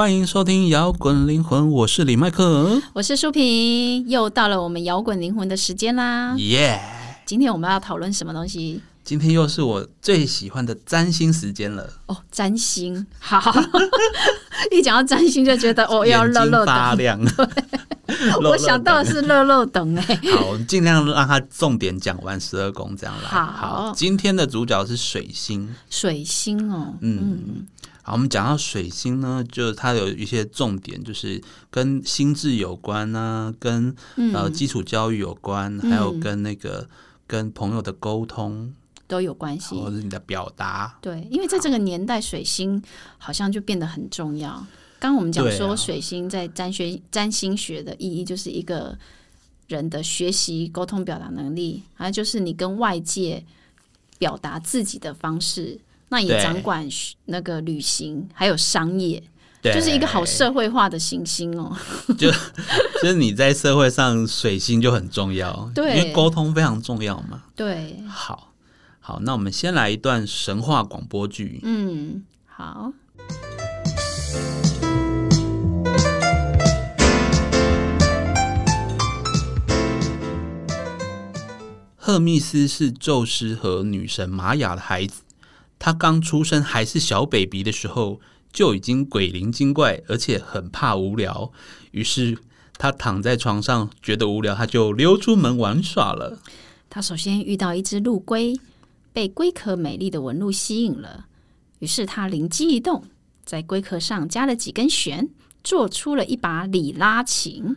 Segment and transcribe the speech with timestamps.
[0.00, 2.80] 欢迎收听摇滚灵魂，我是李麦克。
[2.94, 6.34] 我是舒平，又到了我们摇滚灵魂的时间啦！
[6.38, 6.80] 耶、
[7.26, 8.80] 今天我们要讨论什么东西？
[9.04, 13.06] 今天又是我最喜欢的占星时间了，哦，占星。
[13.18, 13.54] 好，
[14.72, 16.64] 一讲到占星就觉得哦 要眼睛热热。
[16.64, 17.20] 发亮。
[18.42, 23.28] 我想到的是乐乐等哎，好，我们尽量让他重点讲完十二宫，这样来。
[23.28, 25.68] 好今天的主角是水星。
[25.90, 27.66] 水星哦，嗯，
[28.10, 36.88] 好，我们讲到水星呢，就是它有一些重点，就是跟心智有关啊，跟嗯呃基础教育有关，还有跟那个
[37.28, 38.74] 跟朋友的沟通，
[39.06, 39.88] 都有关系或。
[39.88, 40.98] 者是你的表达。
[41.00, 42.82] 对，因为在这个年代，水星
[43.16, 44.54] 好像就变得很重要。
[44.98, 48.98] 刚刚我们讲说，水星在占学占星学的意义就是一个
[49.68, 53.44] 人的学习、沟通、表达能力，还有就是你跟外界
[54.18, 55.78] 表达自己的方式。
[56.10, 56.86] 那也掌管
[57.26, 59.22] 那个旅行，还有商业，
[59.62, 61.74] 对，就是一个好社会化的行星哦。
[62.18, 62.32] 就
[63.08, 67.44] 是你在社会上水星就很重要，对因为沟通非常重要嘛。
[67.54, 68.52] 对，好，
[68.98, 71.60] 好，那我们先来一段神话广播剧。
[71.62, 72.92] 嗯，好，
[81.96, 85.22] 赫密斯是宙斯和女神玛雅的孩子，
[85.80, 88.20] 他刚出生还是小 baby 的时候，
[88.52, 91.50] 就已经鬼灵精怪，而且很怕无聊。
[91.92, 92.36] 于是
[92.76, 96.38] 他躺在床上觉得无聊，他就溜出门玩耍了。
[96.90, 98.60] 他首先遇到一只陆龟，
[99.12, 101.26] 被龟壳美丽的纹路吸引了，
[101.78, 103.04] 于是他灵机一动，
[103.44, 105.30] 在龟壳上加了几根弦，
[105.64, 107.76] 做出了一把里拉琴。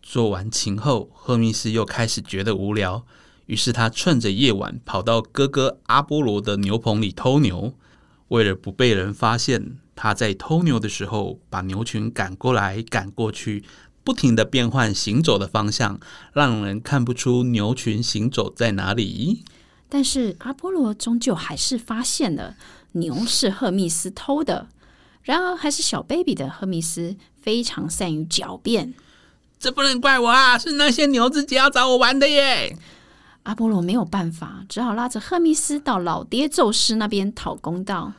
[0.00, 3.04] 做完琴后，赫密斯又开始觉得无聊，
[3.46, 7.74] 于是他趁着夜晚跑到哥哥阿波罗的牛棚里偷牛。
[8.28, 13.62] 为了不被人发现，他在偷牛的时候把牛群赶过来赶过去，
[14.02, 16.00] 不停的变换行走的方向，
[16.32, 19.44] 让人看不出牛群行走在哪里。
[19.88, 22.56] 但是阿波罗终究还是发现了
[22.92, 24.68] 牛是赫密斯偷的。
[25.22, 28.94] 然而，还是小 baby 的赫密斯非常善于狡辩。
[29.58, 32.76] 这不能怪我啊，是那些牛自己要找我玩的耶！
[33.44, 38.12] 阿波罗没有办法，只好拉着赫密斯到老爹宙斯那边讨公道。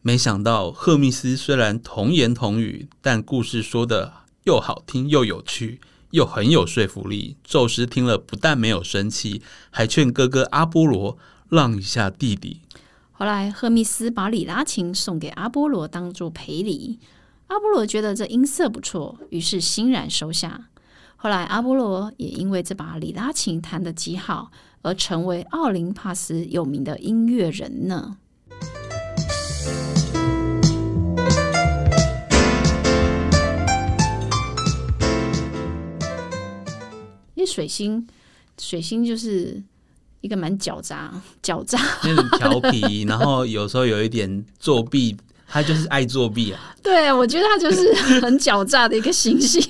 [0.00, 4.12] 没想到赫密斯虽然童言童语，但故事说的
[4.44, 5.80] 又好听又有趣，
[6.10, 7.36] 又很有说服力。
[7.44, 11.16] 宙斯听了不但没有生气，还劝哥哥阿波罗
[11.50, 12.62] 让一下弟弟。
[13.12, 16.98] 后来，赫密斯把里拉琴送给阿波罗当做赔礼。
[17.48, 20.68] 阿波罗觉得这音色不错，于是欣然收下。
[21.22, 24.50] 后来，阿波罗也因为这把里拉琴弹得极好，
[24.82, 28.16] 而成为奥林帕斯有名的音乐人呢。
[37.34, 38.04] 因为水星，
[38.58, 39.62] 水星就是
[40.22, 45.16] 一个蛮狡诈、 狡诈那种调皮，然后有时候有一点作弊，
[45.46, 46.74] 他就是爱作弊啊。
[46.82, 49.62] 对，我觉得他就是很狡诈的一个行星。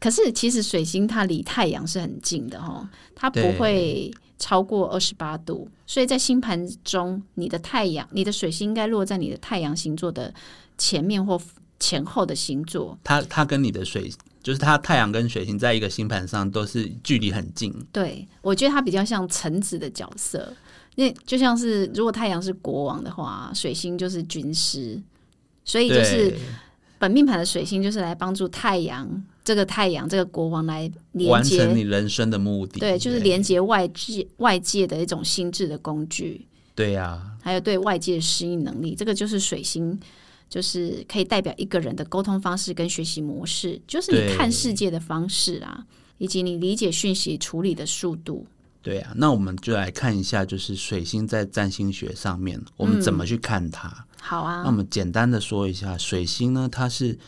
[0.00, 10.32] 可是其实水星它离太阳是很近的哦，它不会超过二十八度，所以在星盘中，你的太阳、你的水星应该落在你的太阳星座的
[10.76, 11.40] 前面或
[11.80, 12.96] 前后的星座。
[13.02, 14.08] 它它跟你的水，
[14.40, 17.74] 就是它太阳跟水星在一个星盘上都是距离很近。
[17.90, 20.52] 对我觉得它比较像臣子的角色，
[20.94, 25.02] 那就像是如果太阳是国王的话，水星就是军师，
[25.64, 26.32] 所以就是
[27.00, 32.78] 本命盘的水星就是来帮助太阳这个太阳这个国王来连完成你接，人生的目的。
[32.78, 39.98] 对，就是连接外界外界的一种心智的工具，对呀、还有对外界的适应能力，这个就是水星。
[40.50, 45.84] 就是可以代表一个人的沟通方式跟学习模式，就是你对看世界的方式啊，
[46.16, 48.46] 以及你理解讯息处理的速度。
[48.80, 54.06] 对啊，那我们就来看一下，就是水星在占星学上面，我们怎么去看它。
[54.22, 57.18] 好啊，那我们简单的说一下，水星呢，它是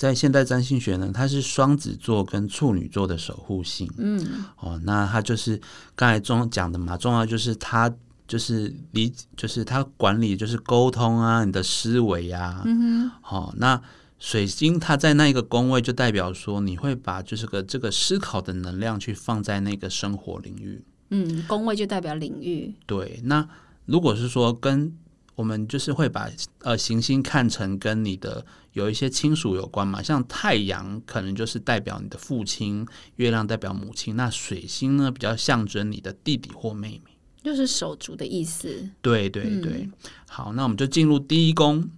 [0.00, 3.86] 在现代占星学呢，它是双子座跟处女座的守护星。
[3.98, 5.60] 嗯，哦，那它就是
[5.94, 7.92] 刚才中讲的嘛，重要就是它
[8.26, 12.62] 就是理，就是它管理就是沟通啊，你的思维啊。
[12.64, 13.78] 嗯哼，哦，那。
[14.22, 20.84] 水星它在那一个宫位，就代表说你会把就是个这个思考的能量去放在那个生活领域。
[21.08, 23.48] 嗯，宫位就代表领域，对，那
[23.86, 24.94] 如果是说跟
[25.40, 28.44] 我们就是会把呃行星看成跟你的
[28.74, 37.16] 有一些亲属有关嘛，像太阳可能就是代表你的父亲，月亮代表母亲，那水星呢比较象征你的弟弟或妹妹。
[37.42, 38.86] 就是手足的意思。
[39.00, 39.88] 对对对，
[40.28, 41.88] 好，那我们就进入第一宫。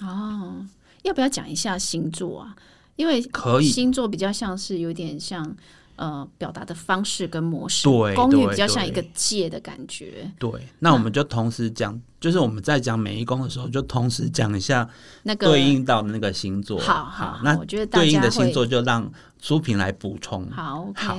[0.00, 0.64] 哦，
[1.02, 2.56] 要不要讲一下星座啊？
[2.96, 5.54] 因为可以星座比较像是有点像
[5.96, 10.30] 呃表达的方式跟模式，对宫也对比较像一个对界的感觉。
[10.38, 14.88] 对，那我们就同时讲，就是我们在讲每一宫的时候，就同时讲一下
[15.24, 16.78] 那个对应到的那个星座。
[16.78, 20.48] 好好，那我觉得对应的星座就让苏萍来补充。
[20.50, 21.18] 好好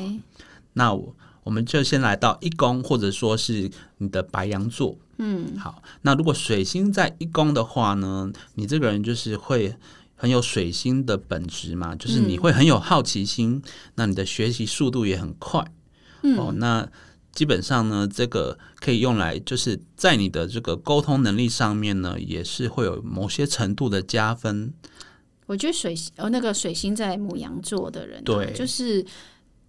[0.73, 4.95] 那我我们就先来到一宫，或者说是你的白羊座。
[5.19, 5.81] 嗯，好。
[6.03, 9.75] 那如果水星在一宫的话呢，你这个人就是会
[10.19, 13.61] 很有水星的本质嘛，就是你会很有好奇心，
[13.95, 15.63] 那你的学习速度也很快。
[16.23, 16.89] 嗯，哦，那
[17.31, 24.73] 基本上呢，这个可以用来就是在你的这个沟通能力上面呢，也是会有某些程度的加分。
[25.45, 28.51] 我觉得水星呃那个水星在母羊座的人、啊，对。
[28.53, 29.05] 就是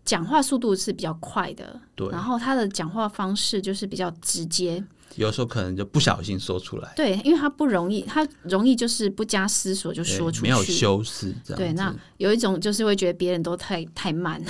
[0.04, 2.08] 讲话速度是比较快的，对。
[2.08, 4.82] 然后他的讲话方式就是比较直接，
[5.18, 11.58] 有时候可能就不小心说出来，对，因为他不容易，他容易就是不加思索就说出去，没有修饰这样。
[11.58, 14.42] 对，那有一种就是会觉得别人都太太慢，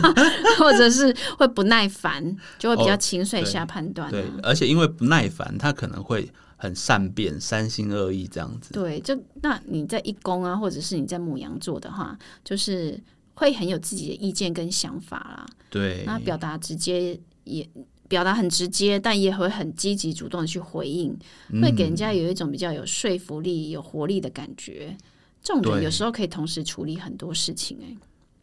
[0.58, 8.72] 或者是会不耐烦，就会比较哦轻率下判断、啊对，而且因为不耐烦，他可能会很善变、三心二意这样子。
[8.72, 12.98] 对，就那你在一宫啊，或者是你在母羊座的话，就是
[13.34, 15.46] 会很有自己的意见跟想法啦。
[15.68, 17.68] 对，那表达直接也
[18.14, 21.18] 表达很直接，但也会很积极主动的去回应，
[21.48, 24.96] 嗯会给人家有一种比较有说服力、有活力的感觉。
[25.42, 27.96] 这种人有时候可以同时处理很多事情、哎，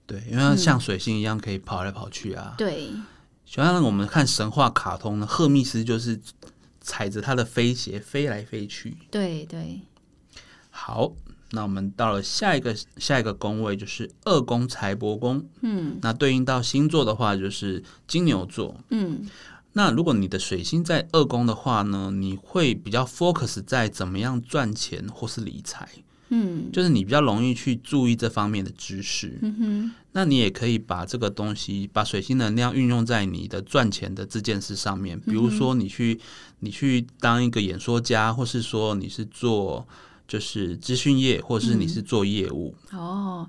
[0.05, 2.53] 对，因为它像水星一样可以跑来跑去啊。
[2.57, 2.89] 对，
[3.45, 6.19] 就像我们看神话卡通呢，赫密斯就是
[6.81, 8.97] 踩着他的飞鞋飞来飞去。
[9.09, 9.79] 对，对，
[10.69, 11.13] 好，
[11.53, 15.43] 那我们到了下一个下一个宫位，就是二宫财帛宫。
[15.61, 18.79] 嗯，那对应到星座的话，就是金牛座。
[18.89, 19.27] 嗯，
[19.73, 25.87] 那如果你的水星在二宫的话呢，你会比较 focus 在怎么样赚钱或是理财。
[26.33, 29.37] 嗯，就是你比较容易去注意这方面的知识。
[29.41, 35.19] 嗯哼，那你也可以把这个东西，把水星能量运用在你的赚钱的这件事上面。
[35.19, 36.17] 比如说，你去
[36.59, 39.85] 你去当一个演说家，或是说你是做
[40.25, 42.73] 就是资讯业，或是你是做业务。
[42.93, 43.45] 哦。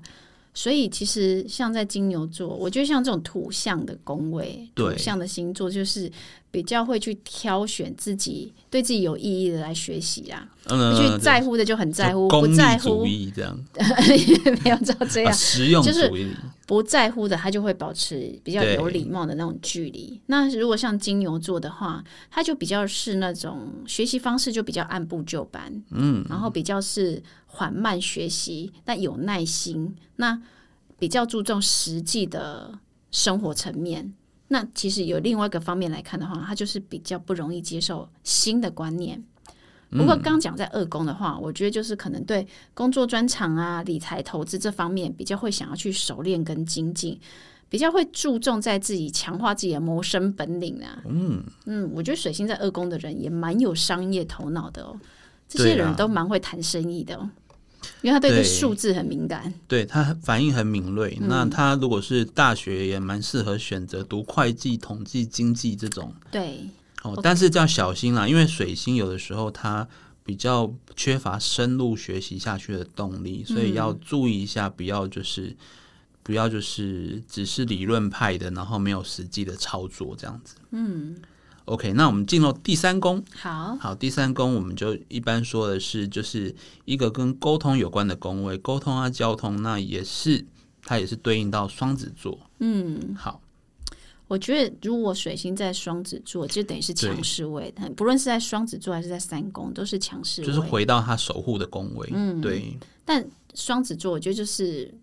[0.53, 6.11] 所以其实像在金牛座，我觉得像这种土象的宫位、土象的星座，就是
[6.51, 10.47] 比较会去挑选自己对自己有意义的来学习啊。
[10.65, 13.05] 嗯，去在乎的就很在乎，不在乎
[13.35, 13.59] 这样，
[14.63, 16.27] 没有照这啊，样，实用就是主义。
[16.65, 20.19] 不在乎的他就会保持比较有礼貌的那种距离。
[20.27, 22.01] 那如果像金牛座的话，
[22.31, 27.21] 他就比较是那种学习方式就比较按部就班，嗯，然后比较是
[27.55, 30.41] 缓慢学习，但有耐心，那
[30.97, 32.79] 比较注重实际的
[33.11, 34.11] 生活层面。
[34.47, 39.23] 那其实有另外一个方面来看的话，他就是比较不容易接受新的观念。
[39.91, 47.19] 不过刚讲在二宫的话，我觉得就是可能对工作专长啊、理财投资这方面比较会想要去熟练跟精进，
[47.69, 51.03] 比较会注重在自己强化自己的谋生本领啊。
[51.05, 54.99] 嗯嗯，我觉得水星在二宫的人也蛮有商业头脑的哦，
[55.47, 57.29] 这些人都蛮会谈生意的哦，
[58.01, 59.53] 因为他对数字很敏感。
[59.67, 61.17] 对他反应很敏锐。
[61.21, 66.67] 嗯那他如果是大学，也蛮适合选择读会计、统计、经济这种对，
[67.03, 67.19] 哦。
[67.21, 69.87] 但是要小心啦，因为水星有的时候它
[70.23, 75.55] 比较缺乏深入学习下去的动力，所以要注意一下，不要就是
[76.21, 80.55] 不要就是只是理论派的，然后没有实际的操作这样子。
[80.71, 81.15] 嗯。
[81.65, 83.23] OK，那我们进入第三宫。
[83.33, 86.53] 好，好，第三宫我们就一般说的是，就是
[86.85, 90.45] 一个跟沟通有关的宫位，沟通啊、交通，那也是
[90.83, 92.37] 它也是对应到双子座。
[92.59, 93.39] 嗯，好，
[94.27, 100.47] 我觉得如果水星在双子座，就等于是强势位，不论是在双子座还是在三宫，都是强势位。
[100.47, 102.09] 就是回到他守护的宫位。
[102.13, 104.93] 嗯，对，但双子座，我觉得就是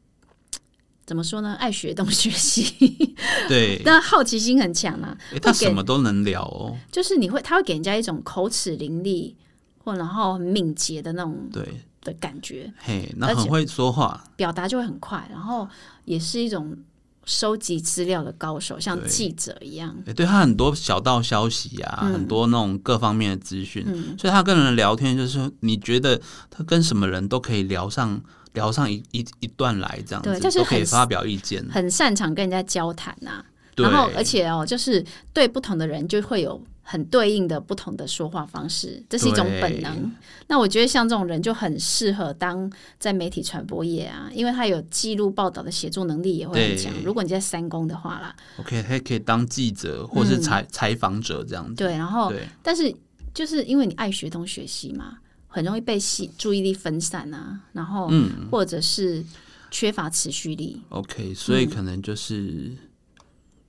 [1.10, 1.54] 怎么说呢？
[1.58, 2.72] 爱学东学习，
[3.48, 5.18] 对，但好奇心很强啊。
[5.32, 6.78] 诶他什么都能聊哦。
[6.92, 9.34] 就是你会，他会给人家一种口齿伶俐
[9.82, 11.66] 或然后很敏捷的那种对，
[12.04, 14.22] 的感觉，嘿，那很会说话。
[14.36, 15.68] 表达就会很快，然后
[16.04, 16.76] 也是一种
[17.24, 19.92] 收集资料的高手，像对记者一样。
[20.06, 23.84] 诶对他很多小道消息啊，嗯很多那种各方面的资讯，
[24.16, 28.22] 所以他跟人聊天，就是说你觉得他跟什么人都可以聊上
[28.54, 31.64] 聊上一一一段来，这样子对就是都可以发表意见。
[31.70, 40.12] 很擅长跟人家交谈呐、对然后而且哦，就是对不同的人就会有很对应的不同的说话方式，这是一种本能。
[40.48, 46.92] 那我觉得像这种人就很适合当在媒体传播业啊，因为他有记录报道的写作能力也会很强。
[47.04, 51.74] 如果你在三公的话啦，OK，他可以当记者或是采采访者这样子。
[51.74, 52.92] 嗯对，然后但是
[53.32, 55.18] 就是因为你爱学东学西嘛，
[55.50, 59.22] 很容易被吸注意力分散啊，然后嗯或者是
[59.70, 60.80] 缺乏持续力。
[60.88, 62.72] OK，所以可能就是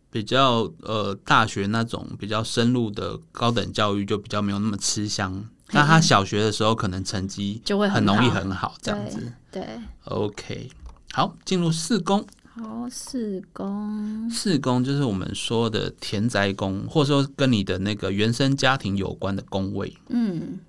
[0.10, 5.44] 比较呃大学那种比较深入的高等教育就比较没有那么吃香。
[5.72, 9.34] 那他小学的时候可能成绩就会很很容易很好，这样子。
[9.50, 9.66] 对
[10.06, 10.70] ，OK，
[11.14, 12.26] 好，进入四宫。
[12.54, 19.96] 好，四宫，四宫就是我们说的田宅宫，或者说跟你的那个原生家庭有关的宫位。
[20.10, 20.60] 嗯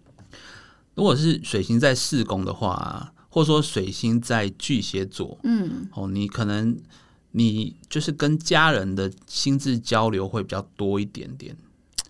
[0.94, 6.78] 如果是水星在四宫的话，或者说水星在巨蟹座，嗯哦，你可能
[7.30, 11.56] 你就是跟家人的心智交流会比较多一点点。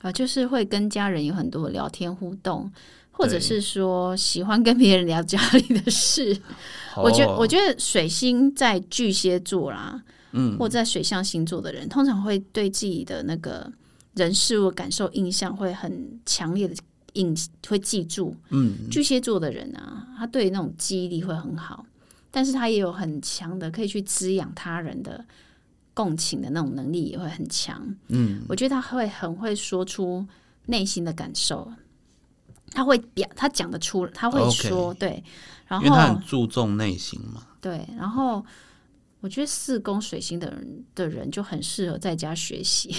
[0.00, 2.68] 啊，就是会跟家人有很多聊天互动，
[3.12, 6.36] 或者是说喜欢跟别人聊家里的事。
[6.98, 13.70] 我觉我觉得水星在巨蟹座啦，嗯，或在水象星座的人，通常会对自己的那个
[14.14, 16.74] 人事物感受印象会很强烈的
[17.14, 17.36] 印，
[17.68, 18.36] 会记住。
[18.50, 21.84] 嗯，巨蟹座的人啊，他对那种记忆力会很好，
[22.30, 25.24] 但是他也有很强的可以去滋养他人的
[25.94, 27.94] 共情的那种能力也会很强。
[28.08, 30.26] 嗯，我觉得他会很会说出
[30.66, 31.70] 内心的感受，
[32.70, 35.22] 他会表，他讲得出，他会说对，
[35.66, 37.46] 然因为他很后注重内心嘛。
[37.60, 38.44] 对，然后
[39.20, 42.92] 我觉得四宫水星的人的人就很适合在家学习，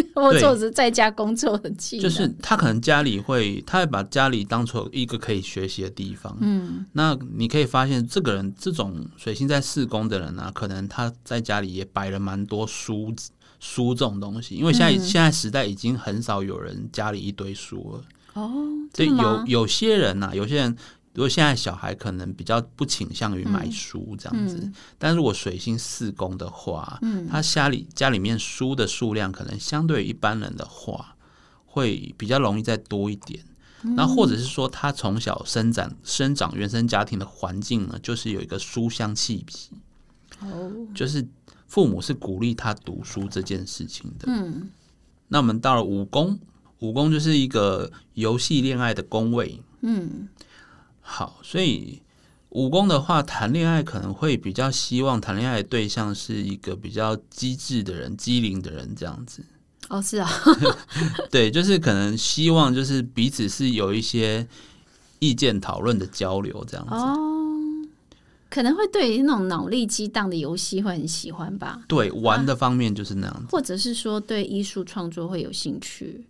[0.14, 6.36] 或者是在家工作的技能，就是他可能家里会，他会把家里当成一个可以学习的地方。
[6.40, 13.14] 嗯，那你可以发现，这个人这种水星在四宫的人啊，可能他在家里也摆了蛮多书
[13.60, 14.98] 书这种东西，因为现在、嗯。
[15.04, 18.04] 现在时代已经很少有人家里一堆书了。
[18.34, 18.52] 哦，
[18.92, 20.76] 对，有有些人呐、有些人
[21.18, 31.16] 如果现在小孩可能比较不倾向于买书这样子，嗯但如果水星四宫的话，他家里家里面书的数量可能相对于一般人的话，
[31.66, 33.44] 会比较容易再多一点。
[33.96, 39.70] 那或者是说，他从小生长生长原生家庭的环境呢，就是有一个书香气息，
[40.38, 41.26] 哦，就是
[41.66, 44.26] 父母是鼓励他读书这件事情的。
[44.28, 44.70] 嗯
[45.26, 46.38] 那我们到了五宫，
[46.78, 49.60] 五宫就是一个游戏恋爱的宫位。
[49.80, 50.28] 嗯
[51.10, 52.02] 好，所以
[52.50, 59.42] 武功的话，谈恋爱可能会比较希望谈恋爱的对象是一个比较机智的人、机灵的人这样子。
[59.88, 60.30] 哦是啊，
[61.32, 64.46] 对，就是可能希望就是彼此是有一些
[65.18, 66.94] 意见讨论的交流这样子。
[66.94, 67.16] 哦，
[68.50, 73.46] 可能会对于那种脑力激荡的游戏会很喜欢吧，对，玩的方面就是那样子。
[73.50, 76.22] 或者是说对艺术创作会有兴趣。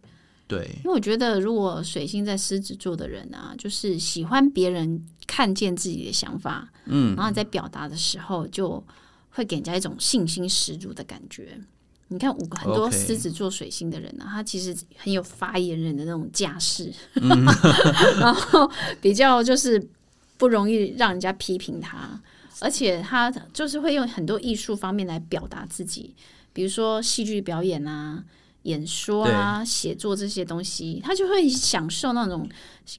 [0.49, 8.83] 对，因为我觉得，如果水星在狮子座的人啊，就是喜欢别人看见自己的想法，嗯，然后你在表达的时候，就
[9.31, 11.61] 会给人家一种信心十足的感觉。
[12.09, 17.45] 你看，五个很多狮子座水星的人啊，他其实很有发言人的那种架势，嗯。
[18.19, 18.71] 然后
[19.02, 19.87] 比较就是
[20.38, 22.19] 不容易让人家批评他，
[22.61, 26.14] 而且他就是会用很多艺术方面来表达自己，
[26.55, 28.25] 比如说戏剧表演啊、
[28.68, 32.48] 演说啊、写作这些东西，他就会享受那种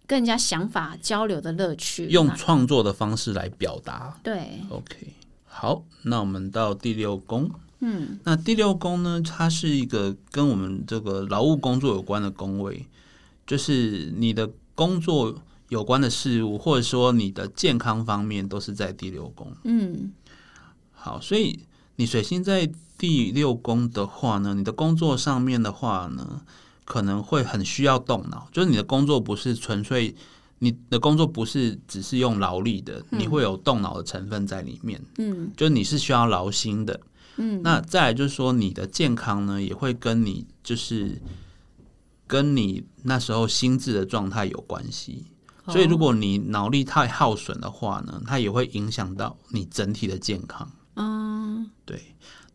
[0.08, 2.08] 跟人家想法交流的乐趣。
[2.08, 4.20] 用创作的方式来表达。
[4.24, 5.14] 对，OK，
[5.46, 7.50] 好，那我们到第六宫。
[7.82, 12.86] 嗯，那第六宫呢，它是一个跟我们这个劳务工作有关的宫位，
[13.48, 15.34] 就是你的工作
[15.70, 19.54] 有关的事物，或者说你的健康方面，都是在第六宫。
[19.64, 20.12] 嗯
[20.92, 21.58] 好，所以
[21.96, 22.70] 你水星在
[23.00, 26.42] 第六宫的话呢，你的工作上面的话呢，
[26.84, 30.14] 可能会很需要动脑，就是你的工作不是纯粹，
[30.60, 35.50] 你的工作不是只是用劳力的，你会有动脑的成分在里面，嗯。
[35.56, 37.00] 就是你是需要劳心的。
[37.38, 41.22] 嗯，那再来就是说，你的健康呢，也会跟你就是
[42.28, 45.24] 跟你那时候心智的状态有关系。
[45.68, 50.70] 所以，如果你脑力太耗损的话呢，它也会影响到你整体的健康。
[50.96, 52.02] 嗯对，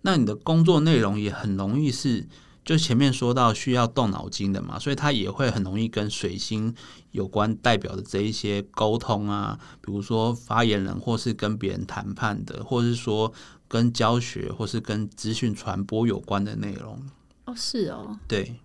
[0.07, 2.27] 那你的工作内容也很容易是，
[2.63, 6.75] 就前面说到需要动脑筋的嘛，所以它也会很容易跟水星
[7.13, 13.33] 有关，代表的这一些沟通啊，比如说发言人，或是跟别人谈判的，或是说
[13.67, 17.03] 跟教学或是跟资讯传播有关的内容。
[17.47, 18.61] 哦是哦，对，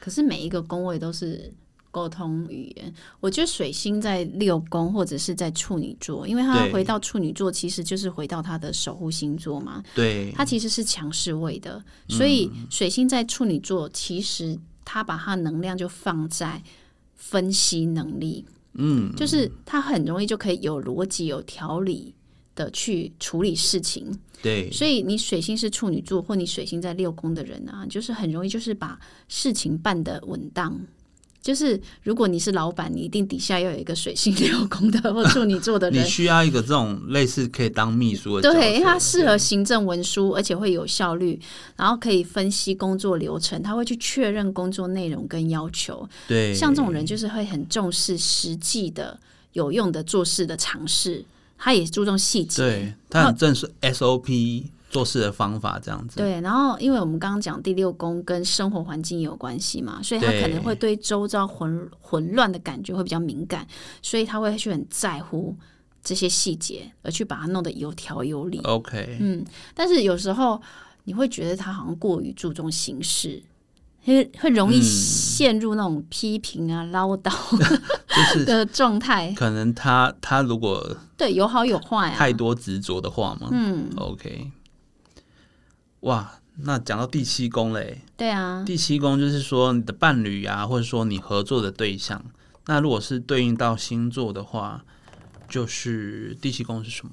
[0.00, 1.54] 可是每一个工位都是
[1.90, 2.94] 沟通语言。
[3.20, 6.72] 我觉得水星在六宫或者是在处女座，因为它对。
[6.72, 16.62] 回到处女座，其实就是回到它的守护星座嘛，对，它其实是强势位的，所以水星在处女座，其实它把它能量就放在
[17.14, 22.14] 分析能力，嗯，就是它很容易就可以有逻辑、有条理
[22.54, 24.16] 的去处理事情。
[24.40, 30.78] 对，所以你水星是处女座，或你水星在六宫的人啊，就是很容易就是把事情办得稳当，
[31.40, 41.40] 就是如果你是老板，你一定底下要有一个水星六宫的或处女座的人你，需要一个这种类似可以当秘书的，对，因为他适合行政文书，而且会有效率，
[41.76, 46.06] 然后可以分析工作流程，他会去确认工作内容跟要求。
[46.26, 49.18] 对，像这种人就是会很重视实际的、
[49.52, 51.24] 有用的做事的尝试，
[51.56, 52.62] 他也注重细节。
[52.62, 56.16] 对他很正是 SOP 做事的方法这样子。
[56.16, 63.66] 对，然后因为我们刚刚讲第六宫跟生活环境有关系嘛，所以他可能会对周遭混混乱的感觉会比较敏感，
[64.02, 65.54] 所以他会去很在乎
[66.02, 68.58] 这些细节，而去把它弄得有条有理。
[68.60, 70.60] OK，嗯，但是有时候
[71.04, 73.42] 你会觉得他好像过于注重形式，
[74.04, 77.30] 会会容易嗯陷入那种批评啊、唠叨
[78.08, 79.32] 就是的状态。
[79.36, 82.16] 可能他他如果对，有好有坏啊。
[82.16, 84.50] 太多执着的话嘛，嗯，，OK，
[86.00, 92.24] 哇，那讲到第七宫嘞，对啊，第七宫就是说你的伴侣啊，或者说你合作的对象，
[92.66, 94.84] 那如果是对应到星座的话，
[95.48, 97.12] 就是第七宫是什么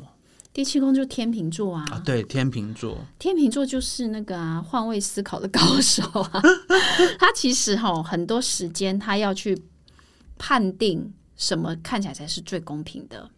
[0.54, 1.86] 第七宫就是天秤座啊。
[1.92, 2.02] 啊？
[2.06, 6.42] 对，天秤座，天秤座就是那个啊，换位思考的高手啊。
[7.20, 9.62] 他其实哈很多时间他要去
[10.38, 13.30] 判定什么看起来才是最公平的，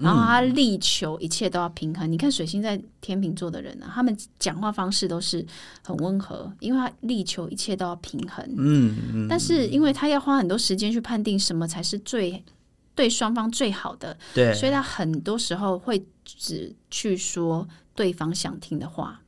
[0.00, 2.10] 然后他力求一切都要平衡。
[2.10, 5.44] 你看水星在天秤座的人啊，他们讲话方式都是
[5.84, 8.44] 很温和，因为他力求一切都要平衡。
[8.56, 12.42] 嗯嗯，但是因为他要花很多时间去判定什么才是最
[12.94, 19.20] 对双方最好的，对，所以他很多时候会只去说对方想听的话，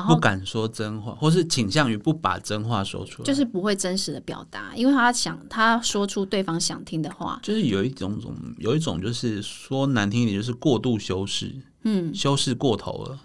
[0.00, 13.18] 然后不敢说真话，或是倾向于不把真话说出来，就是不会真实的表达，因为他想他说出对方想听的话，就是有一种种，有一种就是说难听一点，就是过度修饰，嗯，修饰过头了。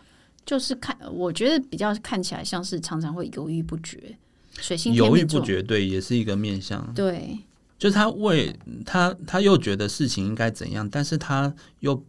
[0.45, 4.17] 就是看我觉得比较看起来像是常常会犹豫不决，
[4.53, 6.93] 水星犹豫，不决，对，也是一个面相。
[6.93, 7.37] 对
[7.77, 12.01] 就是他为他，他又觉得事情应该怎样，但是他又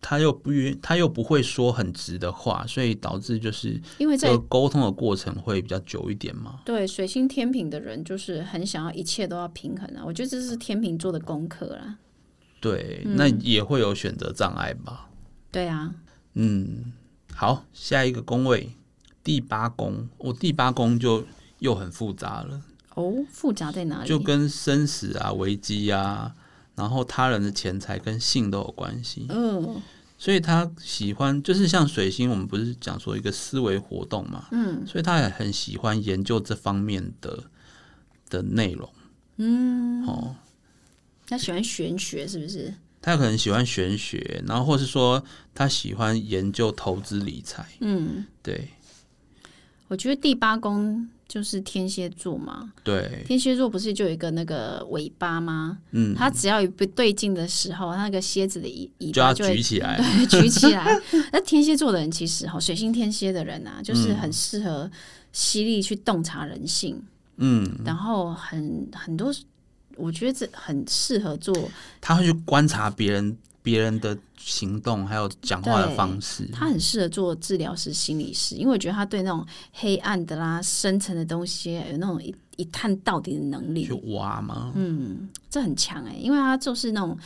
[0.00, 6.60] 他又不愿，他又不会说很直的话，所以导致就是因为在这个沟通的过程会比较久一点嘛。
[6.64, 11.98] 对水星天平的人，就是很想要一切都要平衡啊，我觉得这是天平座的功课啦。
[12.60, 15.08] 对，嗯那也会有选择障碍吧。
[15.50, 15.94] 对啊，
[16.34, 16.92] 嗯，
[17.34, 18.70] 好，下一个宫位
[19.24, 21.24] 第八宫，我、第八宫就
[21.58, 22.60] 又很复杂了，
[22.94, 24.08] 哦，复杂在哪里？
[24.08, 26.34] 就跟生死啊、危机啊，
[26.78, 29.26] 然后他人的钱财跟性都有关系。
[29.28, 29.82] 嗯。
[30.16, 34.86] 所以他喜欢，就是像水星，我们不是讲说一个思维活动嘛，嗯。
[34.86, 37.44] 所以他也很喜欢研究这方面的
[38.30, 38.88] 的内容。
[39.36, 40.36] 嗯，哦。
[41.26, 42.72] 他喜欢玄学是不是？
[43.00, 45.22] 他可能喜欢玄学，然后或是说
[45.54, 48.70] 他喜欢研究投资理财，嗯，对。
[49.86, 55.76] 我觉得第八宫就是天蝎座嘛，对，天蝎座不是就有一个那个尾巴吗？
[55.90, 60.98] 嗯，它只要有不对劲的时候，那个蝎子的尾尾就要巴就会举起来， 对举起来。
[61.30, 64.90] 那天蝎座的人其实哈，水星天蝎的人啊，就是很适合
[65.30, 66.98] 犀利去洞察人性，
[67.36, 69.30] 嗯，然后很很多，
[69.96, 71.54] 我觉得这很适合做。
[72.00, 83.92] 他会去观察别人别人的行动，还有讲话的方式，他很适合做治疗师、心理师，因为我觉得他对那种黑暗的啦、深层的东西有那种一一探到底的能力去。
[84.12, 84.72] 挖吗？
[84.74, 87.16] 嗯，这很强哎、因为他就是那种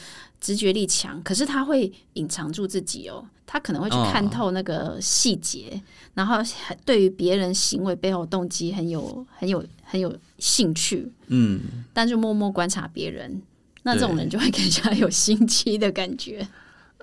[0.41, 5.81] 直觉力强，可是他会隐藏住自己哦，他可能会去看哦透那个细节，
[6.15, 11.61] 然后还对于别人行为背后动机很有很有很有兴趣，嗯，
[11.93, 13.41] 但就默默观察别人，
[13.83, 16.47] 那这种人就会更加有心机的感觉。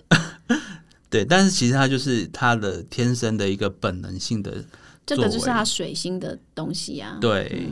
[1.10, 4.64] 对，但是其实他就是他的天生的一个本能性的
[5.06, 7.18] 这个就是他水星的东西啊。
[7.20, 7.68] 对，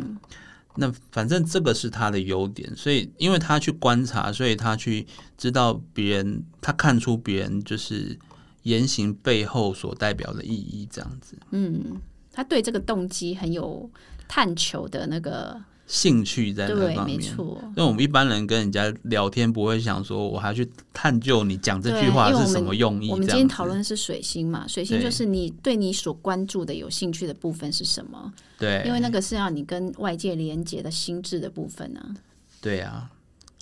[0.76, 5.06] 那反正这个是他的优点，所以因为他去观察，所以他去
[5.38, 8.18] 知道别人，他看出别人就是
[8.64, 13.90] 言行背后所代表的意义，这样子嗯，他对这个动机很有
[14.28, 17.20] 探求的那个，兴趣在那，方面。
[17.20, 23.10] 因为我们一般人跟人家聊天，不会想说我还去探究你讲这句话是什么用意。
[23.10, 28.32] 我们今天讨论的是水星嘛，水星就是你对你所关注的、有兴趣的部分是什么？
[28.60, 32.14] 对，因为那个是要你跟外界连接的心智的部分啊。
[32.62, 33.10] 对啊。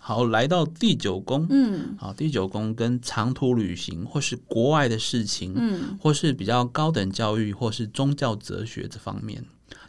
[0.01, 9.43] 好，来到第九宫，嗯好，第九宫跟长途旅行或是国外的事情，嗯或是比较高等教育或是宗教哲学这方面，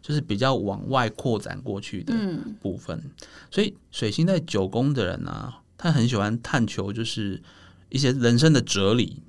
[0.07, 3.11] 就是比较往外扩展过去的嗯部分。
[3.51, 7.43] 所以水星在九宫的人啊，他很喜欢探求就是
[7.89, 9.21] 一些人生的哲理，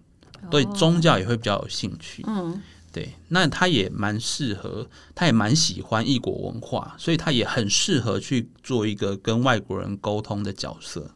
[0.51, 2.23] 对宗教也会比较有兴趣。
[2.27, 2.61] 嗯，
[2.91, 11.09] 对，那他也蛮适合，他也蛮喜欢异国文化，所以他也很适合去做一个跟外国人沟通的角色。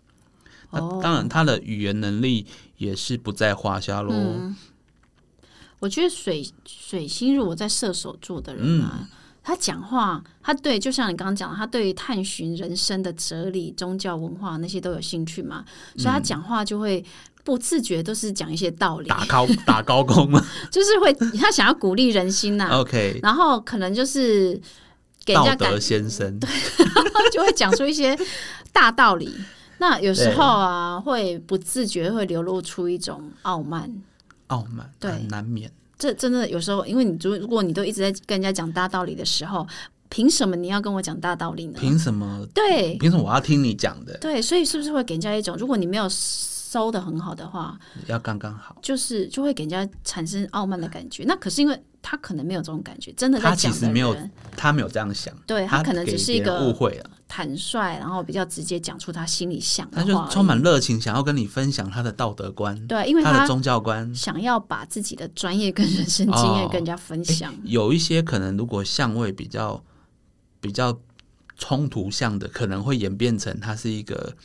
[0.71, 2.47] 那当然，他的语言能力
[2.77, 4.51] 也是不在话下喽。
[5.79, 9.09] 我觉得水水星如果在射手座的人啊，
[9.43, 15.65] 他讲话，他对就像你刚刚讲，他对于探寻人生的哲理、宗教文化那些都有兴趣嘛，
[15.97, 17.03] 所以他讲话就会
[17.43, 22.69] 不自觉都是讲一些道理，打高打高工嘛， 就是会他想要鼓励人心呐。
[22.71, 24.59] OK，然后可能就是
[25.25, 26.47] 给人家道德先生，对，
[27.33, 28.15] 就会讲出一些
[28.71, 29.35] 大道理。
[29.79, 33.91] 那有时候啊，会不自觉会流露出一种傲慢。
[34.47, 35.71] 傲慢，对，难免。
[36.01, 39.67] 这真的有时候，因为你如如果你都一直在跟人家讲大道理的时候，
[40.09, 41.77] 凭什么你要跟我讲大道理呢？
[41.79, 42.43] 凭什么？
[42.55, 44.17] 对，凭什么我要听你讲的？
[44.17, 51.23] 对，所以是不是会给人家一种，如果你没有收的很好的话，要刚刚好，就是就会给人家产生傲慢的感觉。
[51.27, 51.79] 那可是因为。
[52.03, 54.17] 他可能没有这种感觉，真的他其实没有，
[54.57, 67.55] 他没有这样想，对他可能只是一个误会了，坦率，然后比较直接讲出他心里想的话，他就充满热情，想要跟你分享他的道德观，对，因为他的宗教观，想要把自己的专业跟人生经验跟人家分享。
[67.63, 69.81] 有一些可能，如果相位比较
[70.59, 70.99] 比较
[71.57, 74.35] 冲突相的，可能会演变成他是一个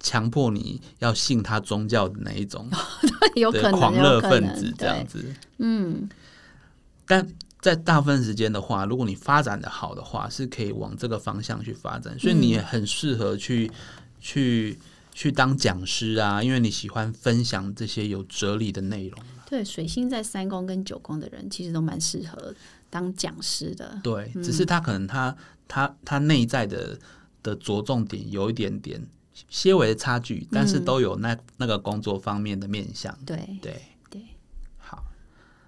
[0.00, 2.68] 强迫你要信他宗教的那一种，
[3.36, 6.08] 有可能狂热分子这样子，嗯。
[7.04, 7.26] 但
[7.62, 13.70] 在大部分时间的话，如果你发展的好的话，是可以往这个方向去发展，所以你也很适合去
[14.20, 14.76] 去
[15.12, 19.18] 去当讲师啊，因为你喜欢分享这些有哲理的内容。
[19.48, 22.52] 对，水星在三宫跟九宫的人，其实都蛮适合
[22.90, 24.00] 当讲师的。
[24.02, 25.36] 对，只是他可能他
[25.68, 26.98] 他他内在的
[27.44, 29.00] 的着重点有一点点
[29.48, 33.16] 些微的差距，但是都有那那个工作方面的面向。
[33.24, 33.80] 对对。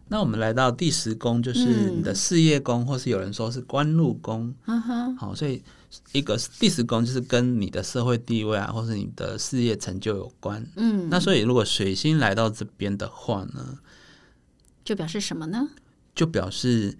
[0.09, 4.55] 那我们来到第十宫，就是你的事业宫，或是有人说是官禄宫。
[4.67, 5.63] 嗯哼，好，所以
[6.13, 10.65] 一个第十宫就是跟你的社会地位啊，或是你的事业成就有关。
[10.77, 13.79] 嗯，那所以如果水星来到这边的话呢，
[14.85, 15.71] 就表示什么呢？
[16.15, 16.99] 就表示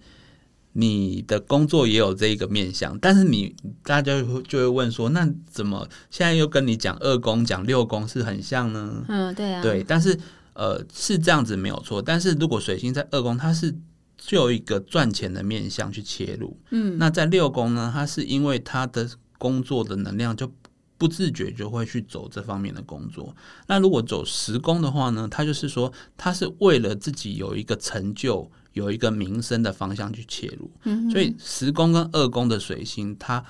[0.73, 9.05] 你的工作也有这一个面相，但是你大家就会就会问说，那怎么现在又跟你讲二宫、讲六宫是很像呢？
[9.07, 10.19] 嗯，对啊，对，但是。
[10.55, 13.75] 呃，是这样子没有错，但是如果水星在二宫，它是
[14.17, 20.49] 就有一个赚钱的面向去切入，嗯，那在六宫呢，它是因为它的工作的能量就
[20.97, 23.35] 不自觉就会去走这方面的工作。
[23.67, 33.43] 那如果走十宫的话呢，他就是说他是为了自己有一个成就、有一个名声的方向去切入，嗯，所以十宫跟二宫的水星，它。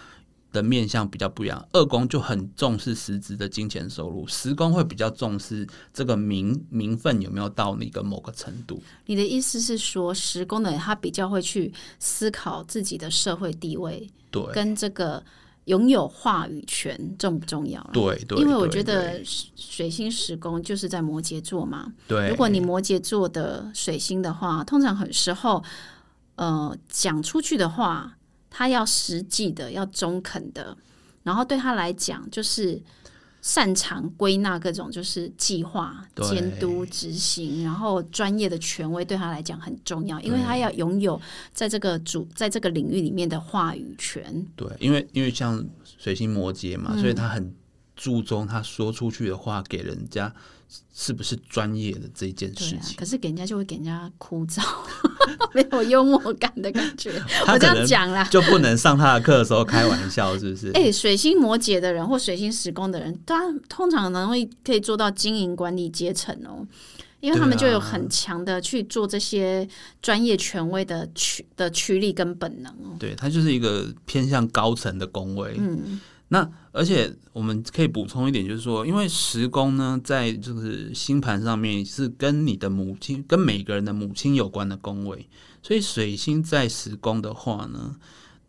[0.56, 8.82] 的面相比较不一样，二宫就很重视实质的金钱收入，十宫会比较重视这个名名分有没有到那个某个程度。
[9.06, 15.22] 你的意思是说，十宫的人他比较会去思考自己的社会地位，对，跟这个
[15.66, 17.86] 拥有话语权重不重要？
[17.92, 25.62] 对对，因为我觉得水星十宫就是在摩羯座嘛，对，如果你摩羯座的水星的话，通常很时候，
[26.36, 28.16] 呃，讲出去的话。
[28.58, 30.78] 他要实际的，要中肯的，
[31.24, 32.82] 然后对他来讲，就是
[33.42, 44.24] 擅长归纳各种就是计划、监督、执行，然后专业的权威对他来讲很重要，因为他要拥有在这个主在这个领域里面的话语权。
[44.56, 45.62] 对，因为因为像
[45.98, 47.54] 水星摩羯嘛，所以他很
[47.96, 50.34] 注重他说出去的话给人家。
[50.94, 52.98] 是不是专业的这件事情？
[52.98, 54.62] 可是给人家就会给人家枯燥，
[55.54, 57.12] 没有幽默感的感觉。
[57.48, 60.72] 我这样讲啦，就不能上他的课的时候开玩笑，是不是？
[60.72, 66.66] 哎，水星摩羯的人或水星时宫的人，他通常能会可以做到经营管理阶层哦，
[67.22, 69.66] 因为他们就有很强的去做这些
[70.02, 72.98] 专业权威的驱的驱力跟本能哦。
[73.00, 76.02] 对他就是一个偏向高层的工位，嗯。
[76.30, 85.28] 那而且我们可以补充一点，就是说，因为时宫呢，在就是星盘上面是跟你的母亲、跟每个人的母亲有关的宫位，
[85.62, 87.96] 所以水星在时宫的话呢，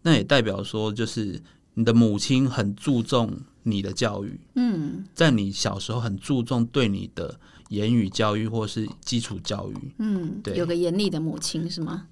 [0.02, 1.40] 那也代表说，就是
[1.74, 3.30] 你的母亲很注重
[3.62, 12.06] 你的教育，嗯，在你小时候很注重对你的言语教育或是基础教育，嗯，对，有个严厉的母亲是吗？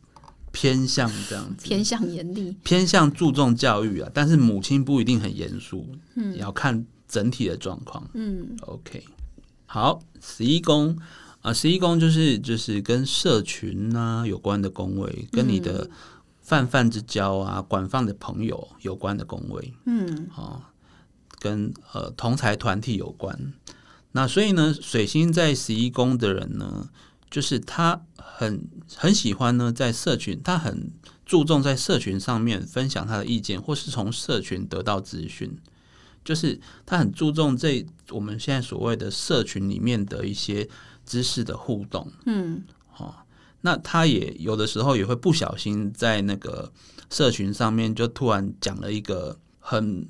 [0.55, 9.03] 偏向这样子，偏向严厉，偏向注重教育啊，但是母亲不一定很严肃，嗯，要看整体的状况，嗯，OK，
[9.67, 10.97] 好，十一宫。
[11.43, 15.91] 啊，十一宫就是就是跟社群啊有关的宫位，跟你的
[16.41, 20.73] 泛泛之交啊、广泛的朋友有关的宫位，嗯，啊，
[21.41, 23.53] 跟呃同财团体有关，
[24.13, 26.89] 那所以呢，水星在十一宫的人呢。
[27.35, 30.89] 就是他很很喜欢呢，在社群，他很
[31.27, 35.59] 注重在社群上面分享他的意见，或是从社群得到资讯。
[36.25, 40.69] 就是他很注重这我们现在所谓的社群里面的一些
[41.05, 42.09] 知识的互动。
[42.27, 42.63] 嗯，
[42.99, 43.13] 哦，
[43.63, 46.73] 那他也有的时候也会不小心在那个
[47.11, 50.07] 社群上面就突然讲了一个很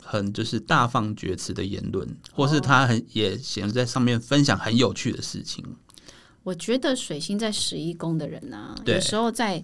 [0.00, 5.64] 很就是大放厥词的言论，或是他很也显在上面分享很有趣的事情。
[6.48, 9.62] 我觉得水星在十一宫的人啊，有时候在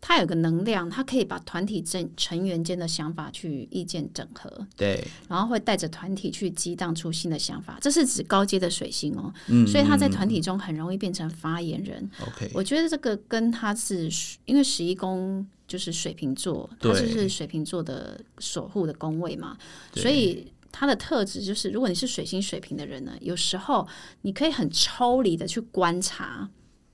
[0.00, 7.78] 他有个能量，他可以把团体成成员间的想法去意见整合，对，然后会带着团体去激荡出新的想法。
[7.80, 12.10] 这是指高阶的水星哦，嗯，所以他在嗯团体中很容易变成发言人。
[12.26, 14.10] OK，我觉得这个跟他是
[14.46, 19.56] 因为十一宫就是水瓶座，他就是水瓶座的守护的宫位嘛，
[19.94, 23.86] 所以他的特质就是，如果你是水星水平的人呢，有时候
[24.22, 26.48] 你可以很抽离的去观察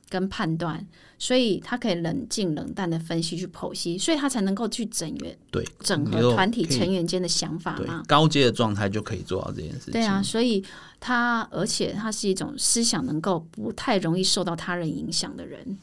[0.08, 0.86] 跟判断，
[1.18, 8.02] 所以他可以冷静冷淡的分析去剖析，所以他才能够去整员对整合团体成员间的想法对嘛。
[8.06, 9.92] 高阶的状态就可以做到这件事情。
[9.92, 10.64] 对啊，所以
[11.00, 15.76] 他而且他是一种思想能够不太容易受到他人影响的人，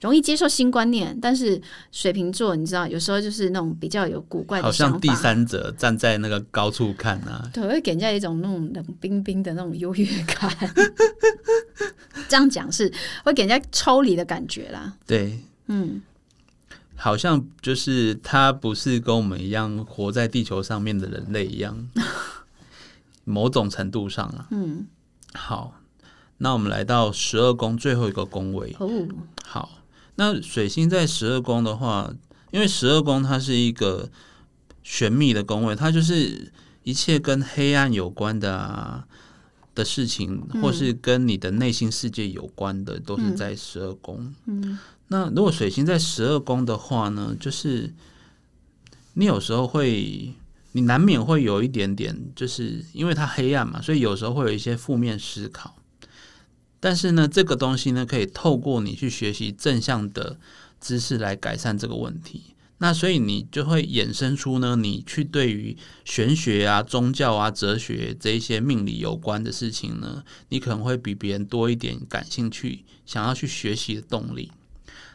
[0.00, 1.18] 容易接受新观念。
[1.20, 10.50] 但是水瓶座，你知道，有时候就是那种比较有古怪好的想法，像第三者站在那个高处看啊，对，会给人家一种那种冷冰冰的那种优越感。
[12.28, 12.92] 这样讲是
[13.24, 14.94] 会给人家抽离的感觉啦。
[15.06, 16.02] 对，嗯，
[16.96, 21.88] 好像就是他不是跟我们一样活在地球上面的人类一样，
[23.24, 24.48] 某种程度上啊。
[24.50, 24.86] 嗯，
[25.34, 25.74] 好，
[26.38, 28.74] 那我们来到十二宫最后一个宫位。
[28.80, 28.88] 哦，
[29.44, 29.70] 好，
[30.16, 32.12] 那水星在十二宫的话，
[32.50, 34.10] 因为十二宫它是一个
[34.82, 36.52] 玄秘的宫位，它就是
[36.82, 39.06] 一切跟黑暗有关的啊
[39.74, 44.34] 的事情，或是跟你的内心世界有关的，都是在十二宫。
[44.46, 47.92] 嗯，那如果水星在十二宫的话呢，就是
[49.12, 50.32] 你有时候会，
[50.72, 55.75] 你难免会有一点点，就是因为它黑暗嘛，所以有时候会有一些负面思考。
[56.80, 60.38] 但是呢，这个东西呢，可以透过你去学习正向的
[60.80, 62.54] 知识来改善这个问题。
[62.78, 74.52] 那所以你就会衍生出呢，你去对于玄学啊、宗教啊、哲学这一些命理有关的事情呢，你可能会比别人多一点感兴趣，想要去学习的动力。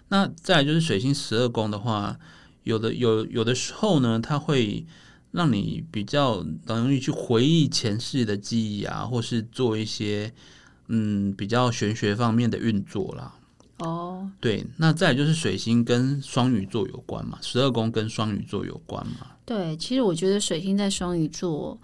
[0.10, 2.18] 那再就是水星十二宫的话，
[2.64, 4.84] 有的有有的时候呢，它会
[5.30, 10.34] 让你比较容易去回忆前世的记忆啊，或是做一些
[10.94, 13.34] 嗯比较玄学方面的运作啦。
[13.80, 19.28] 哦，对，那再就是水星跟双鱼座有关嘛，十二宫跟双鱼座有关嘛。
[19.46, 21.80] 对，其实我觉得水星在双鱼座，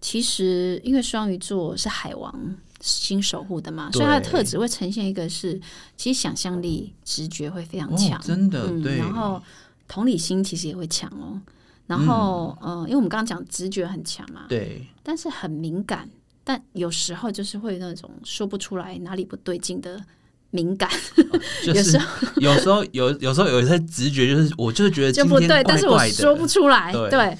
[0.00, 5.60] 其实因为双鱼座是海王星守护的嘛，所以它的特质会呈现一个是，
[5.98, 9.42] 其实想象力、直觉会非常强，哦，真的、嗯，对，然后
[9.86, 11.38] 同理心其实也会强哦。
[11.86, 14.86] 然后，嗯、因为我们刚刚讲直觉很强嘛，对。
[15.02, 16.08] 但是很敏感，
[16.44, 19.98] 但有时候就是会那种说不出来哪里不对劲的
[20.50, 20.88] 敏感，
[21.64, 21.98] 就 是
[22.36, 26.92] 有时候有时候有有时候有一些直觉，就是我就是觉得就不对，但是我说不出来。
[26.92, 27.36] 对。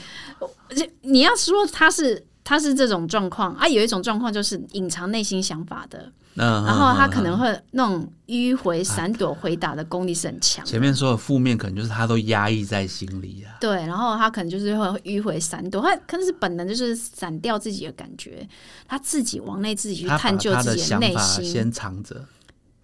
[1.03, 10.71] 你要说他是他是这种状况啊，有一种状况就是隐藏内心想法的，嗯，然后他嗯可能会那种迂回闪躲回答的功力是很强的。
[10.71, 13.55] 前面说的负面，可能就是他都压抑在心里啊。
[13.61, 18.49] 对，然后他可能就是会迂回闪躲，他可能是本能就是闪掉自己的感觉，
[18.89, 21.45] 他自己往内自己去探究自己内想法心。
[21.45, 22.27] 先藏着，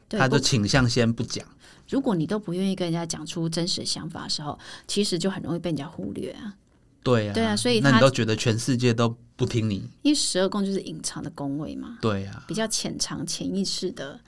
[0.09, 1.45] 他不的倾向先不讲。
[1.89, 6.55] 如果你都不愿意跟人家讲出真实的想法的时候，其实就很容易被人家忽略啊。
[7.03, 9.89] 对啊，对啊所以他那你都觉得全世界都不听你？
[10.03, 14.21] 因为十二宫就是隐藏的宫位嘛，对啊，比较潜藏、潜意识的、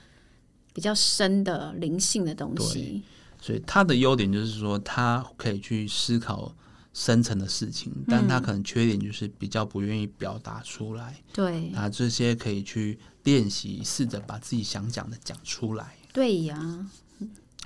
[0.73, 3.03] 比较深的灵性的东西。
[3.41, 6.55] 所以他的优点就是说，他可以去思考
[6.95, 11.21] 深层的事情，但嗯他可能缺点就是比较不愿意表达出来。
[11.33, 15.97] 对啊这些可以去练习，试着把自己想讲的讲出来。
[16.13, 16.87] 对呀，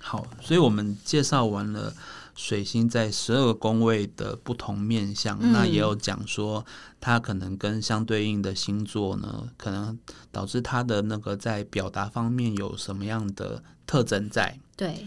[0.00, 1.94] 好，所以我们介绍完了
[2.36, 6.64] 水星在十二个宫位的不同面相，嗯那也有讲说
[7.00, 9.98] 它可能跟相对应的星座呢，可能
[10.30, 14.56] 导致它的那个在表达方面有什么样的特征在。
[14.76, 15.06] 对。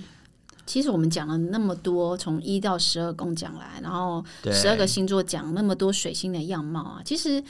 [0.65, 7.43] 其实我们讲了那么多，从一到十二宫讲来，然后，十二个星座讲那么多水星的样貌啊，其实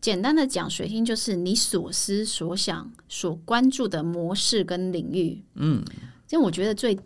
[0.00, 5.40] 简单的讲，水星就是你所思所想、所关注的模式跟领域。
[5.54, 5.84] 嗯，
[6.30, 6.98] 因为我觉得最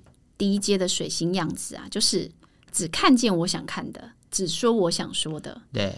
[0.43, 2.29] 低阶的水星样子啊，就是
[2.73, 5.63] 只看见我想看的，只说我想说的。
[5.73, 5.95] 对，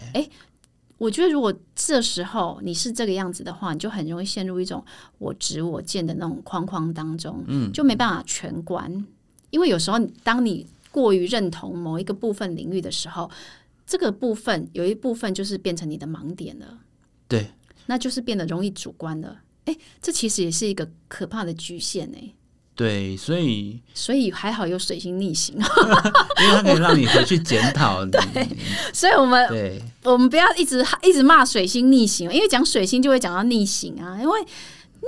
[0.99, 4.85] 我觉得如果这时候你是这个样子的话，你就很容易陷入一种
[5.17, 9.03] 我执我见的那种框框当中，嗯，就没办法全观。
[9.49, 13.27] 因为有时候当你过于认同某一个部分领域的时候，
[13.87, 16.77] 这个部分有一部分就是变成你的盲点了，
[17.27, 17.49] 对，
[17.87, 19.41] 那就是变得容易主观了。
[19.65, 22.31] 哎，这其实也是一个可怕的局限哎。
[22.75, 25.55] 对，所以所以还好有水星逆行，
[26.43, 28.05] 因为它可以让你回去检讨。
[28.05, 28.19] 对，
[28.93, 34.19] 所以我们对，我们不要一直一直骂水星逆行，因为讲水星就会讲到逆行啊。
[34.21, 34.39] 因为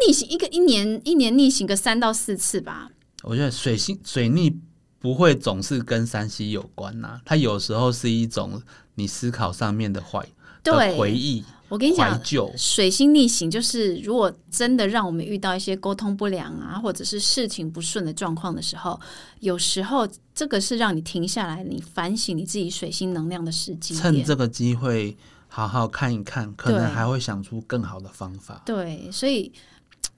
[0.06, 2.90] 逆行一个一年一年逆行个三到四次吧。
[3.24, 4.58] 我觉得水星水逆
[5.00, 8.62] 不会总是跟山西有关呐，它有时候是一种
[8.96, 10.26] 你思考上面的坏
[10.64, 11.44] 的回忆。
[11.70, 12.18] 我跟你讲，
[12.56, 19.00] 水星逆行就是如果真的让我们遇到一些沟通不良啊，或者是事情不顺的状况的时候，
[19.42, 23.94] 有时候这个是让你停下来，你反省你自己水星能量的时机。
[23.94, 28.62] 趁这个机会好好看一看，可能还会想出更好的方法。
[28.66, 29.52] 对，所以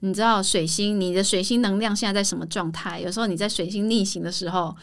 [0.00, 3.00] 你知道水星，你的水星能量现在在什么状态？
[3.00, 4.76] 有时候你在水星逆行的时候。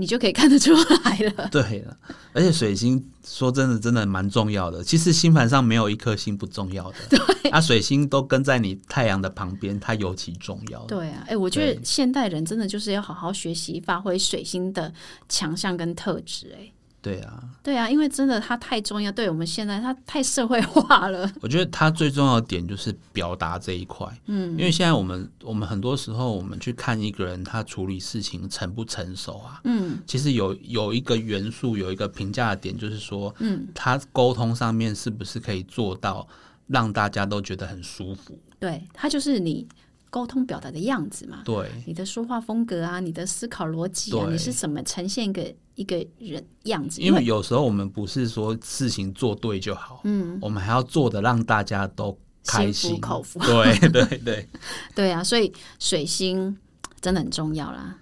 [0.00, 1.48] 你就可以看得出来了。
[1.52, 1.96] 对了，
[2.32, 4.82] 而且水星说真的，真的蛮重要的。
[4.82, 6.96] 其实星盘上没有一颗星不重要的。
[7.10, 10.80] 对，啊，水星都跟在你太阳的旁边，它尤其重要。
[10.86, 14.92] 对啊，哎，我觉得现代人真的就是要好好学习，发挥水星的
[15.28, 16.56] 强项跟特质。
[16.58, 16.72] 哎。
[17.02, 21.30] 对啊，对啊，因为真的它太重要，对我们现在它太社会化了。
[21.40, 36.28] 我觉得它最重要的点就是表达这一块，嗯，因为现在我们我们很多时候我们去看一个人他处理事情成不成熟啊，嗯，其实有有一个元素有一个评价的点就是说，嗯，他沟通上面是不是可以做到
[36.66, 38.38] 让大家都觉得很舒服？
[38.58, 39.66] 对，他就是你。
[40.10, 47.00] 沟通表达的样子嘛，对，你的说话风格啊，你的思考逻辑啊，你是怎么呈现一个一个人样子？
[47.00, 53.38] 因为有时候我们不是说事情做对就好，嗯，我们还要做的让大家都开心、口服。
[53.38, 54.48] 对对对，
[54.94, 56.58] 对啊，所以水星
[57.00, 57.96] 真的很重要啦。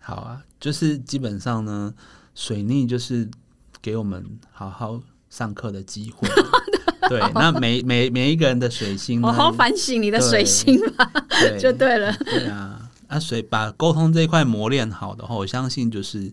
[0.00, 1.94] 好啊，就是基本上呢，
[2.34, 3.30] 水逆就是
[3.80, 6.28] 给我们好好上课的机会。
[7.08, 11.10] 对，那每 每每一个人的水星，我好反省你的水星吧，
[11.58, 12.12] 就对了。
[12.24, 16.32] 对啊，那水把沟通这一块磨练好的话，我相信就是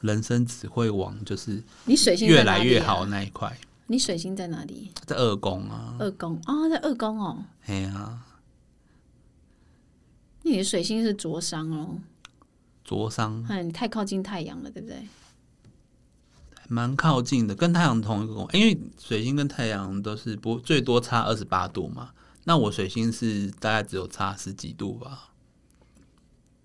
[0.00, 3.56] 人生只会往就是你水星越来越好那一块。
[3.88, 4.90] 你水星在哪里？
[5.04, 5.94] 在二宫啊。
[5.98, 7.44] 二宫啊，在二宫哦。
[7.66, 8.18] 哎呀，
[10.42, 11.98] 你的水星是灼伤哦。
[12.84, 13.44] 灼伤。
[13.48, 14.96] 嗯，你太靠近太阳了，对不对？
[16.68, 22.10] 蛮靠近的，跟太阳同一个宫，因为水星跟太阳都是不最多差二十八度嘛。
[22.44, 25.30] 那我水星是大概只有差十几度吧。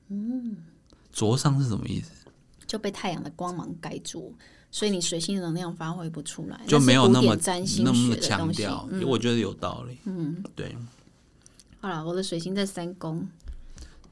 [0.09, 0.57] 嗯，
[1.11, 2.11] 灼伤是什么意思？
[2.67, 4.33] 就被太阳的光芒盖住，
[4.69, 8.87] 所以你水星能量发挥不出来，就没有那么占星那么强调。
[9.05, 9.97] 我觉得有道理。
[10.05, 10.75] 嗯，对。
[11.79, 13.27] 好了，我的水星在三宫，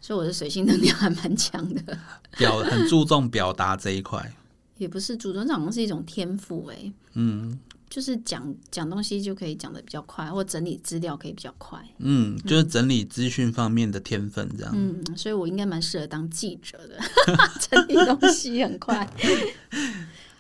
[0.02, 1.98] 所以我的水星能量还蛮强的，
[2.38, 4.34] 表很注重表达这一块。
[4.80, 16.98] 也不是主动讲，是一种天赋哎，嗯，就是讲讲东西就可以讲的比较快，或整理资料可以比较快，嗯，就是整理资讯方面的天分这样，嗯，所以我应该蛮适合当记者的，
[17.70, 19.08] 整理东西很快。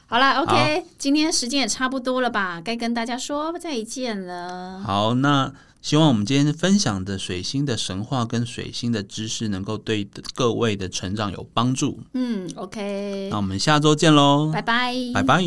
[0.08, 4.80] 好了，OK，今天时间也差不多了吧，该跟大家说再见了。
[4.80, 5.54] 好，那。
[5.82, 12.02] 希望我们今天分享的水星的神话跟水星的知识，能够对各位的成长有帮助。
[12.14, 15.42] 嗯，OK，那我们下周见喽，拜拜，拜拜。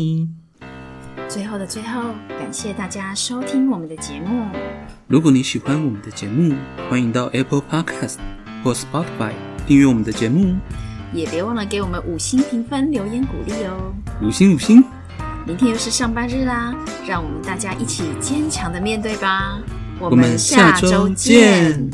[1.29, 4.47] 最后的最后，感谢大家收听我们的节目。
[5.07, 6.55] 如果你喜欢我们的节目，
[6.89, 8.15] 欢迎到 Apple Podcast
[8.63, 9.33] 或 Spotify
[9.67, 10.55] 订阅我们的节目，
[11.13, 13.93] 也别忘了给我们五星评分、留言鼓励哦。
[14.23, 14.83] 五星五星。
[15.45, 19.59] 明天又是上班日啦，让我们大家一起坚强的面对吧。
[20.09, 21.89] 我们下周见。